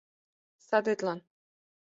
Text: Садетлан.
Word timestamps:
Садетлан. 0.67 1.19